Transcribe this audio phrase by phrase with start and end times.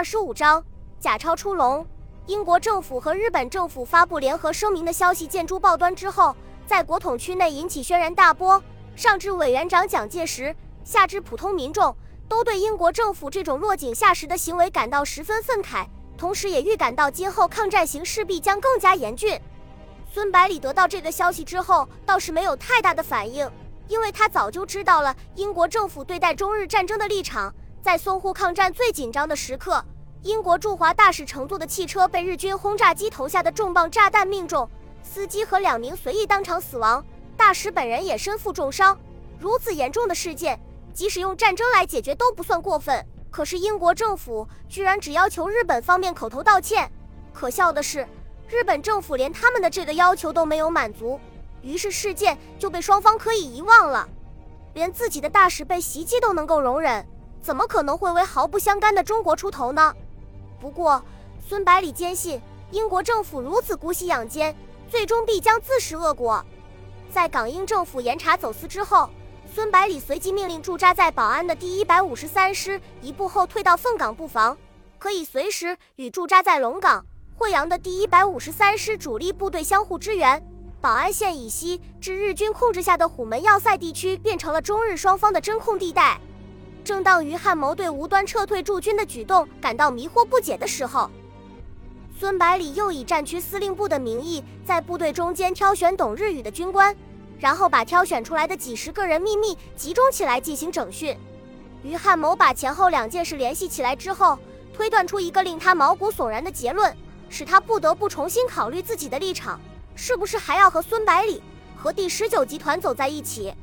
[0.00, 0.64] 二十五章
[0.98, 1.86] 假钞出笼。
[2.24, 6.34] 英国政府和日本政府发布联合声明的消息见诸报端之后，
[6.64, 8.62] 在国统区内引起轩然大波。
[8.96, 11.94] 上至委员长蒋介石，下至普通民众，
[12.30, 15.86] 都对英国政府这种落井下石的行为感到十分愤慨，
[16.16, 19.38] 同时也预感到今后抗战形势必将更加严峻。
[20.10, 23.46] 孙百里得到这个消息之后，倒是没有太大的反应，
[23.86, 27.54] 因为他早就知道了英国政府对待中日战争的立场。
[27.82, 29.82] 在淞沪抗战最紧张的时刻，
[30.22, 34.68] 英国驻华大使乘坐的汽车被日军轰炸机投下的重磅炸弹命中，
[35.02, 37.02] 司机和两名随意当场死亡，
[37.38, 38.98] 大使本人也身负重伤。
[39.38, 40.60] 如此严重的事件，
[40.92, 43.04] 即使用战争来解决都不算过分。
[43.30, 46.90] 可是英国政府居然只要求日本方面口头道歉。
[47.32, 48.06] 可笑的是，
[48.48, 51.18] 日本政府连他们的这个要求都没有满足，
[51.62, 54.06] 于是事件就被双方可以遗忘了。
[54.74, 57.06] 连自己的大使被袭击都能够容忍。
[57.42, 59.94] 怎么可能会为毫不相干的中国出头呢？
[60.60, 61.02] 不过，
[61.48, 62.40] 孙百里坚信，
[62.70, 64.54] 英国政府如此姑息养奸，
[64.88, 66.44] 最终必将自食恶果。
[67.12, 69.08] 在港英政府严查走私之后，
[69.52, 74.56] 孙百里随即命令驻扎在宝安的第一百五十三师一部后退到凤岗布防，
[74.98, 77.04] 可以随时与驻扎在龙岗、
[77.36, 80.40] 惠阳的第一百五十三师主力部队相互支援。
[80.80, 86.20] 宝安县以西至日军控制下的虎门要塞地区，变成了中日双方的真空地带。
[86.90, 91.08] 正当于汉谋对无端撤退驻军的举动感到迷惑不解的时候，
[92.18, 96.92] 孙百里又以战区司令部的名义在部队中间挑选懂日语的军官，
[97.38, 101.16] 然后把挑选出来的几十个人秘密集中起来进行整训。
[101.84, 104.36] 于汉谋把前后两件事联系起来之后，
[104.72, 106.92] 推断出一个令他毛骨悚然的结论，
[107.28, 109.60] 使他不得不重新考虑自己的立场，
[109.94, 111.40] 是不是还要和孙百里
[111.76, 113.54] 和第十九集团走在一起？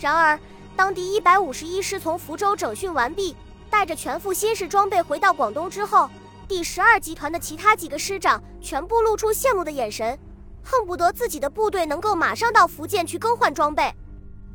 [0.00, 0.36] 然而。
[0.76, 3.34] 当第一百五十一师从福州整训完毕，
[3.70, 6.08] 带着全副新式装备回到广东之后，
[6.46, 10.18] 第十二集团的其他几个师长全部露出羡慕的眼神，
[10.62, 13.90] 恨不得自己的部队能够马上到福建去更换装备。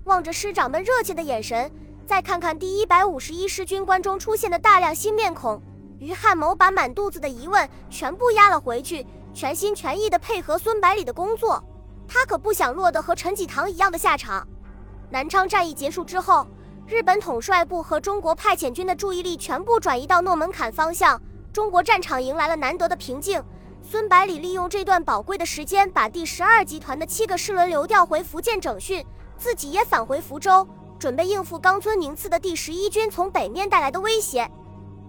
[0.04, 1.72] 望着师长们热切的眼神，
[2.06, 5.60] 再看看第一百五十一师军官中出现的大量新面孔，
[5.98, 11.64] 于汉谋把满肚子的疑问全部压了回去，全心全意地配合孙百里的工作。
[12.08, 14.48] 他可不想落得和陈济棠一样的下场。
[15.12, 16.48] 南昌战役结束之后，
[16.88, 23.44] 日本统帅部和中国派遣军的注意力全部转移到诺门坎方向，中国战场迎来了难得的平静。
[23.84, 29.06] 孙百里利用这段宝贵的时间，把第十二集团的七个师轮流调回福建整训，
[29.38, 30.66] 自己也返回福州，
[30.98, 34.50] 准备应付冈村宁次的第十一军从北面带来的威胁。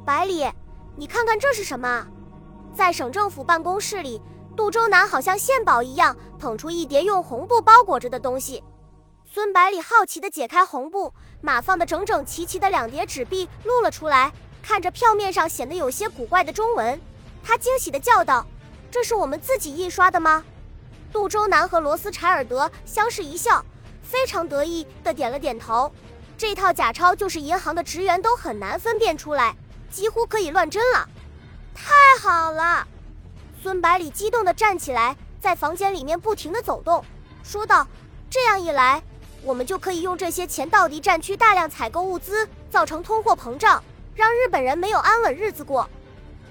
[0.05, 0.51] 百里，
[0.97, 2.05] 你看看这是什么？
[2.75, 4.21] 在省政府办公室里，
[4.57, 8.65] 杜周南好像献宝一样，捧出一叠用红布包裹着的东西。
[9.35, 11.11] 孙百里好奇地解开红布，
[11.41, 14.31] 码放的整整齐齐的两叠纸币露了出来，
[14.63, 17.01] 看着票面上显得有些古怪的中文，
[17.43, 18.47] 他惊喜地叫道
[18.93, 20.45] ：“这是我们自己印刷的吗？”
[21.11, 23.65] 杜周南和罗斯柴尔德相视一笑，
[24.03, 25.91] 非常得意地点了点头。
[26.37, 29.57] 这套假钞就是银行的职员都很难分辨出来，
[29.91, 31.09] 几乎可以乱真了。
[31.75, 32.87] 太好了！
[33.63, 37.03] 孙百里激动地站起来，在房间里面不停地走动，
[37.43, 37.87] 说道
[38.29, 39.03] ：“这样一来。”
[39.45, 43.83] 我们就可以用这些钱到敌战区大量采购物资，造成通货膨胀，
[44.15, 45.89] 让日本人没有安稳日子过。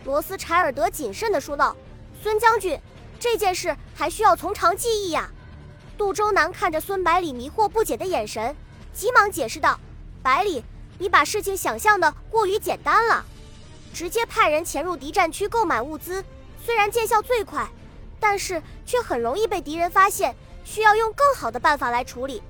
[0.03, 1.75] 罗斯柴尔德谨慎地说道
[2.22, 2.78] ：“孙将军，
[3.18, 5.30] 这件事还需要从长计议呀。”
[5.97, 8.56] 杜周南看着孙百里迷惑不解的眼神，
[8.94, 9.80] 急忙解释道
[10.22, 10.63] ：“百里，
[10.97, 13.24] 你把事情想象的过于简单了。
[13.94, 16.24] 直接派人潜入敌战区购买物资，
[16.66, 17.69] 虽然见效最快，
[18.19, 20.35] 但是却很容易被敌人发现，
[20.66, 22.44] 需要用更好的办法来处理。”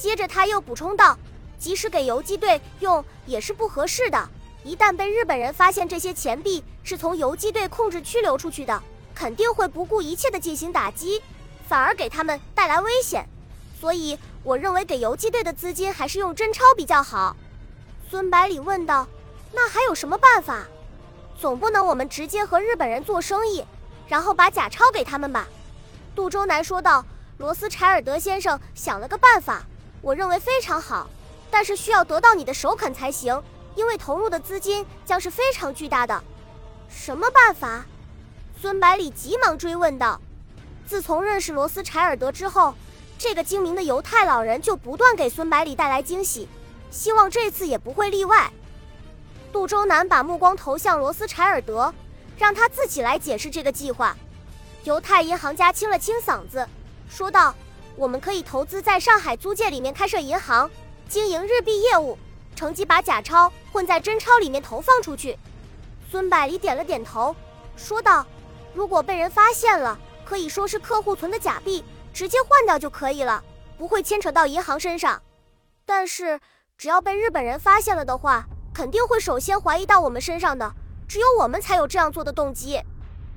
[0.00, 1.14] 接着他又补充道
[1.60, 4.28] ：“即使给游击队用也是不合适的。
[4.64, 8.82] 一旦被日本人发现这些钱币是从游击队控制区流出去的，
[9.14, 11.20] 肯定会不顾一切的进行打击，
[11.68, 13.28] 反而给他们带来危险。
[13.78, 17.36] 所以我认为给游击队的资金还是用真钞比较好。”
[18.08, 19.06] 孙百里问道
[19.52, 20.66] ：“那还有什么办法？
[21.38, 23.62] 总不能我们直接和日本人做生意，
[24.08, 25.46] 然后把假钞给他们吧？”
[26.16, 27.04] 杜周南说道
[27.36, 29.62] ：“罗斯柴尔德先生想了个办法。”
[30.02, 31.08] 我认为非常好，
[31.50, 33.42] 但是需要得到你的首肯才行，
[33.74, 36.22] 因为投入的资金将是非常巨大的。
[36.88, 37.84] 什么办法？
[38.60, 40.20] 孙百里急忙追问道。
[40.86, 42.74] 自从认识罗斯柴尔德之后，
[43.18, 46.48] 这个精明的犹太老人就不断给孙百里带来惊喜，
[46.90, 48.50] 希望这次也不会例外。
[49.52, 51.92] 杜周南把目光投向罗斯柴尔德，
[52.38, 54.16] 让他自己来解释这个计划。
[54.84, 56.66] 犹太银行家清了清嗓子，
[57.08, 57.54] 说道。
[58.00, 60.70] 我们可以投资在上海租界里面开设银行，
[61.06, 62.16] 经营日币业务，
[62.56, 65.38] 乘机把假钞混在真钞里面投放出去。
[66.10, 67.36] 孙百里点了点头，
[67.76, 68.24] 说道
[68.72, 73.44] ：“如果被人发现了，可以说是客户存的假币，直接换掉就可以了，
[73.76, 75.20] 不会牵扯到银行身上。
[75.84, 76.40] 但是，
[76.78, 80.72] 只要被日本人发现了的话，肯定会首先怀疑到我们身上的，
[81.06, 82.80] 只有我们才有这样做的动机。”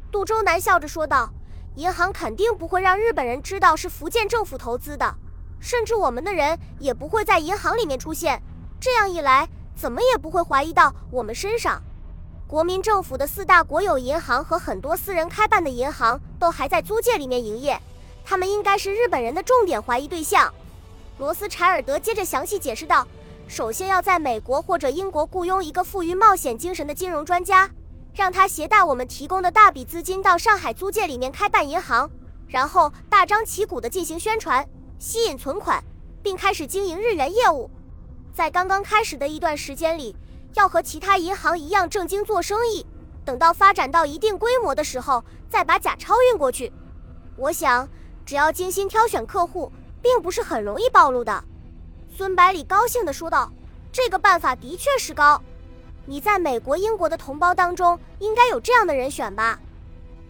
[0.09, 1.29] 杜周南笑着说道
[1.75, 5.15] ：“银行肯定不会让日本人知道是福建政府投资的，
[5.59, 8.41] 甚至我们的人也不会在银行里面出现。
[8.79, 11.81] 这样一来，怎么也不会怀疑到我们身上。”
[12.47, 17.81] 国民政府的四大国有银行和很多私人开办的银行都还在租界里面营业，
[18.23, 20.53] 他们应该是日本人的重点怀疑对象。
[21.17, 23.07] 罗斯柴尔德接着详细解释道
[23.47, 27.67] ：“首先要在美国或者英国雇佣一个富于冒险精神的金融专家，
[28.13, 32.09] 让他携带我们提供的大笔资金到上海租界里面开办银行，
[32.47, 34.67] 然后大张旗鼓地进行宣传，
[34.99, 35.83] 吸引存款，
[36.21, 37.69] 并开始经营日元业务。
[38.33, 40.15] 在刚刚开始的一段时间里。”
[40.55, 42.85] 要和其他银行一样正经做生意，
[43.25, 46.71] 等到发展到一定规模的时候，再把假钞运过去。
[47.35, 47.89] 我想，
[48.23, 51.43] 只要精心挑选客户，并不是很容易暴露的。
[52.15, 53.51] 孙百里高兴地说道
[53.91, 55.41] ：“这个办法的确是高。
[56.05, 59.59] 你在美国、英国的同胞当中，应该有这样的人选吧？”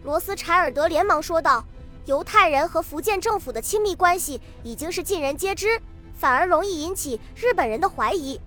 [0.04, 1.64] 罗斯柴尔德连忙说道
[2.06, 5.80] ：“犹太人和福建政府的亲密关系已经是尽人皆知，
[6.14, 8.40] 反而容易引起日本人的怀疑。”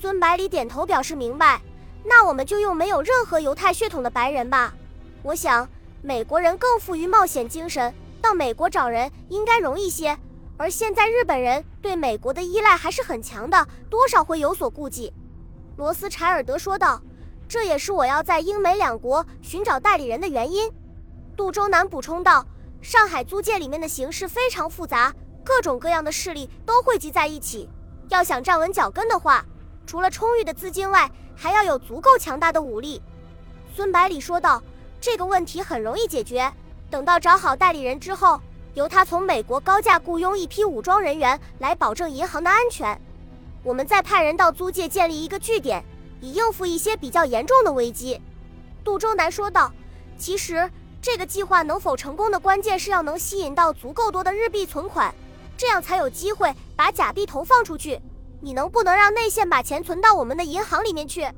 [0.00, 1.60] 孙百里点头表示明白，
[2.04, 4.74] 那我们就用没有任何犹太血统的白人吧。
[5.22, 5.68] 我想
[6.02, 10.18] 美国人更富于冒险精神，到美国找人应该容易些。
[10.56, 15.12] 而现在日本人对美国的依赖还是很强的，多少会有所顾忌。
[15.80, 17.00] 罗斯柴尔德说道
[17.48, 20.70] ：“这也是我要在英美两国寻找代理人的原因。”
[21.34, 22.44] 杜周南补充道
[22.82, 25.10] ：“上海租界里面的形势非常复杂，
[25.42, 27.66] 各种各样的势力都汇集在一起，
[28.10, 29.42] 要想站稳脚跟的话。”
[29.86, 33.00] 除了充裕的资金外，还要有足够强大的武力。
[33.74, 34.62] 孙百里说道
[35.00, 36.52] ：“这个问题很容易解决。
[36.90, 38.38] 等到找好代理人之后，
[38.74, 43.00] 由他从美国高价雇佣一批武装人员来保证银行的安全。
[43.62, 45.84] 我们再派人到租界建立一个据点，
[46.20, 48.20] 以应付一些比较严重的危机。”
[48.84, 49.72] 杜周南说道
[50.18, 50.70] ：“其实
[51.02, 55.14] 这个计划能否成功的关键是要能吸引到足够多的日币存款，
[55.56, 58.00] 这样才有机会把假币投放出去。”
[58.42, 61.28] 你能不能让内线把钱存到我们的银行里面去？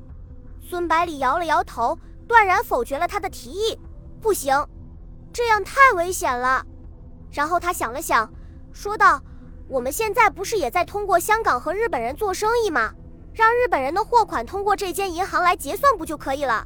[0.61, 1.99] 孙百里摇了摇头，
[2.29, 3.77] 断然否决了他的提议。
[4.21, 4.55] 不行，
[5.33, 6.65] 这样太危险了。
[7.29, 8.31] 然后他想了想，
[8.71, 9.21] 说道
[9.73, 12.93] ：“我们现在不是也在通过香港和日本人做生意吗？
[13.33, 16.63] 让日本人的货款通过这间银行来结算不就可以了？”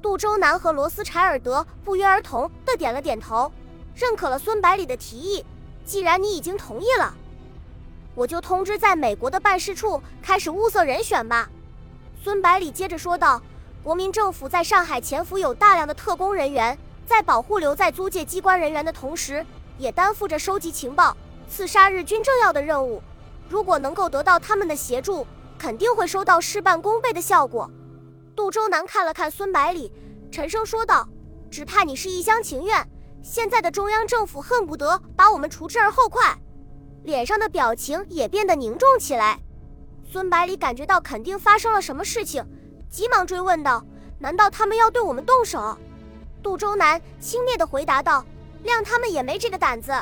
[0.00, 3.50] 杜周南和罗斯柴尔德不约而同地点了点头，
[3.96, 5.44] 认可了孙百里的提议。
[5.84, 7.12] 既然你已经同意了。
[8.14, 11.50] 我就通知在美国的办事处开始物色人选吧。
[12.22, 13.42] 孙百里接着说道
[13.82, 19.44] ：“国民政府在上海潜伏有大量的特工人员，在保护留在租界机关人员的同时，
[19.78, 21.16] 也担负着收集情报、
[21.48, 23.02] 刺杀日军政要的任务。
[23.48, 25.26] 如果能够得到他们的协助，
[25.58, 27.70] 肯定会收到事半功倍的效果。”
[28.34, 29.90] 杜周南看了看孙百里，
[30.30, 31.08] 沉声说道
[31.50, 32.86] ：“只怕你是一厢情愿。
[33.22, 36.36] 现在的中央政府恨不得把我们除之而后快。”
[37.04, 39.40] 脸上的表情也变得凝重起来。
[40.10, 42.44] 孙百里感觉到肯定发生了什么事情，
[42.90, 43.84] 急忙追问道
[44.18, 45.78] ：“难道他们要对我们动手？”
[46.42, 48.24] 杜周南轻蔑地回答道
[48.64, 49.92] ：“谅他们也没这个胆子。”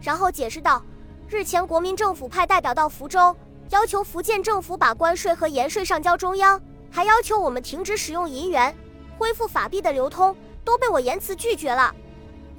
[0.00, 0.82] 然后解释道
[1.28, 3.34] ：“日前国民政府派代表到福州，
[3.70, 6.60] 要求福建政府把关税和盐税上交中央，
[6.90, 8.74] 还要求我们停止使用银元，
[9.18, 11.94] 恢复法币的流通，都被我严词拒绝了。”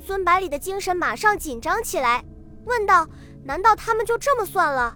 [0.05, 2.23] 孙百里的精神马上紧张起来，
[2.65, 3.07] 问道。
[3.43, 4.93] 难道他们就这么算了？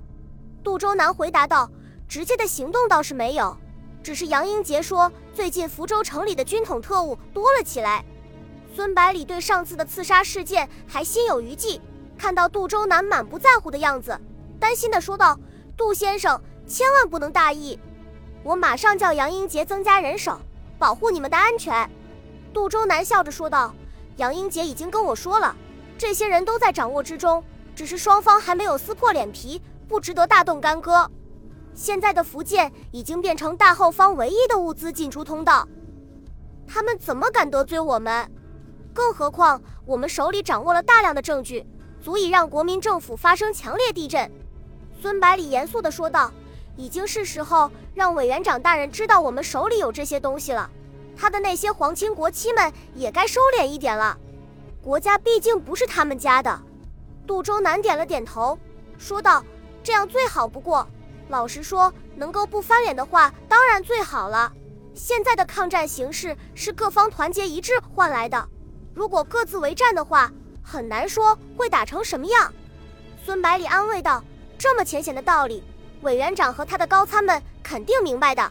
[0.62, 1.72] 杜周南回答道
[2.06, 3.56] ：“直接的行动倒是没有，
[4.04, 8.04] 只是杨英杰说最近福州城里的军统特务多了起来。”
[8.76, 11.80] 孙百里对上次的刺杀事件还心有余悸，
[12.22, 14.16] 看到杜周南满不在乎的样子，
[14.60, 15.36] 担心的说道
[15.76, 17.80] ：“杜先生千万不能大意，
[18.44, 20.40] 我马上叫杨英杰增加人手，
[20.78, 21.90] 保护你们的安全。”
[22.54, 23.74] 杜周南笑着说道
[24.18, 25.56] ：“杨英杰已经跟我说了，
[25.98, 31.10] 这些人都在掌握之中。”只是双方还没有撕破脸皮，不值得大动干戈。
[31.74, 35.68] 现在的福建已经变成大后方唯一的物资进出通道，
[36.68, 38.32] 他们怎么敢得罪我们？
[38.94, 41.66] 更何况我们手里掌握了大量的证据，
[42.02, 44.30] 足以让国民政府发生强烈地震。
[45.02, 46.32] 孙百里严肃地说道
[46.76, 50.70] ：“已经是时候让委员长大人知道我们手里有这些东西了，
[51.16, 54.18] 他的那些皇亲国戚们也该收敛一点了。
[54.82, 56.60] 国家毕竟不是他们家的。”
[57.28, 58.58] 杜周南点了点头，
[58.98, 59.44] 说道
[59.84, 60.88] ：“这样最好不过。
[61.30, 64.52] 老实说，能够不翻脸的话，当然最好了。
[64.94, 68.50] 现在的抗战形势是各方团结一致换来的，
[68.94, 70.30] 如果各自为战的话，
[70.72, 72.54] 很难说会打成什么样。
[73.26, 74.24] 孙百里安慰道
[74.58, 75.62] ：“这么浅显的道理，
[76.02, 78.50] 委员长和他的高参们肯定明白的。”